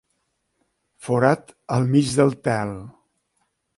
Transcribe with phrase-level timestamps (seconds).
[1.07, 2.77] Forat al mig del tel.